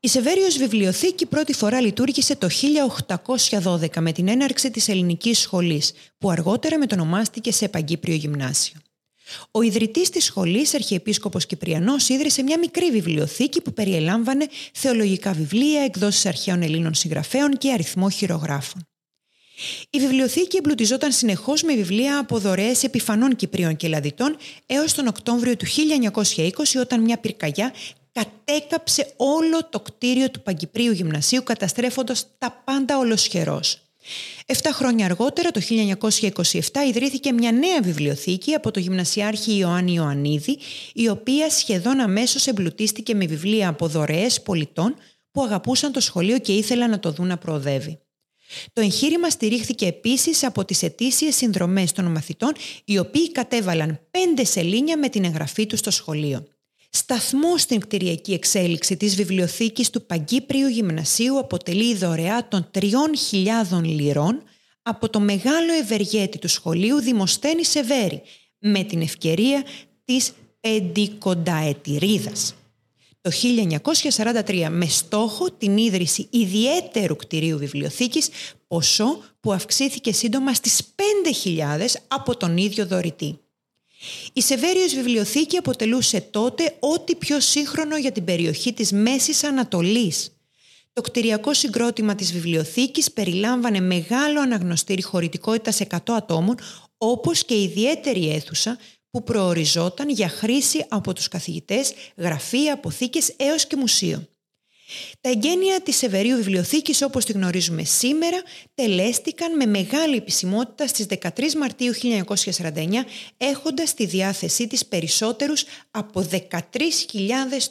[0.00, 2.48] Η Σεβέριος Βιβλιοθήκη πρώτη φορά λειτουργήσε το
[3.58, 8.80] 1812 με την έναρξη της ελληνικής σχολής, που αργότερα μετονομάστηκε σε Παγκύπριο Γυμνάσιο.
[9.50, 16.26] Ο ιδρυτής της σχολής, Αρχιεπίσκοπος Κυπριανός, ίδρυσε μια μικρή βιβλιοθήκη που περιελάμβανε θεολογικά βιβλία, εκδόσεις
[16.26, 18.88] αρχαίων Ελλήνων συγγραφέων και αριθμό χειρογράφων.
[19.90, 25.56] Η βιβλιοθήκη εμπλουτιζόταν συνεχώς με βιβλία από δωρεές επιφανών Κυπρίων και Λαδιτών έως τον Οκτώβριο
[25.56, 27.72] του 1920, όταν μια πυρκαγιά
[28.18, 33.82] κατέκαψε όλο το κτίριο του Παγκυπρίου Γυμνασίου καταστρέφοντας τα πάντα ολοσχερός.
[34.46, 40.58] Εφτά χρόνια αργότερα, το 1927, ιδρύθηκε μια νέα βιβλιοθήκη από το γυμνασιάρχη Ιωάννη Ιωαννίδη,
[40.92, 44.94] η οποία σχεδόν αμέσως εμπλουτίστηκε με βιβλία από δωρεές πολιτών
[45.30, 47.98] που αγαπούσαν το σχολείο και ήθελαν να το δουν να προοδεύει.
[48.72, 52.52] Το εγχείρημα στηρίχθηκε επίσης από τις ετήσιες συνδρομές των μαθητών,
[52.84, 56.46] οι οποίοι κατέβαλαν πέντε σελήνια με την εγγραφή τους στο σχολείο
[56.90, 64.42] σταθμό στην κτηριακή εξέλιξη της βιβλιοθήκης του Παγκύπριου Γυμνασίου αποτελεί η δωρεά των 3.000 λιρών
[64.82, 68.22] από το μεγάλο ευεργέτη του σχολείου Δημοσθένη Σεβέρη
[68.58, 69.64] με την ευκαιρία
[70.04, 72.54] της πεντηκονταετηρίδας.
[73.20, 73.30] Το
[74.44, 78.28] 1943 με στόχο την ίδρυση ιδιαίτερου κτηρίου βιβλιοθήκης
[78.66, 80.94] ποσό που αυξήθηκε σύντομα στις
[81.44, 81.54] 5.000
[82.08, 83.38] από τον ίδιο δωρητή.
[84.32, 90.32] Η Σεβέριος Βιβλιοθήκη αποτελούσε τότε ό,τι πιο σύγχρονο για την περιοχή της Μέσης Ανατολής.
[90.92, 96.54] Το κτηριακό συγκρότημα της βιβλιοθήκης περιλάμβανε μεγάλο αναγνωστήρι χωρητικότητας 100 ατόμων,
[96.96, 98.78] όπως και ιδιαίτερη αίθουσα
[99.10, 104.28] που προοριζόταν για χρήση από τους καθηγητές, γραφεία, αποθήκες έως και μουσείο.
[105.20, 108.42] Τα εγγένεια της Σεβερίου Βιβλιοθήκης όπως τη γνωρίζουμε σήμερα
[108.74, 113.04] τελέστηκαν με μεγάλη επισημότητα στις 13 Μαρτίου 1949
[113.36, 116.40] έχοντας στη διάθεσή της περισσότερους από 13.000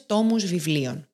[0.05, 1.07] τόμους βιβλίων.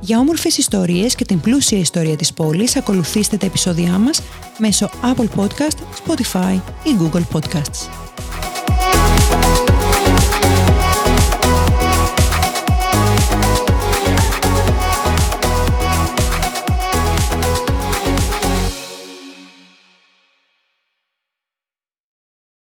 [0.00, 4.22] Για όμορφες ιστορίες και την πλούσια ιστορία της πόλης ακολουθήστε τα επεισόδια μας
[4.58, 8.09] μέσω Apple Podcast, Spotify ή Google Podcasts.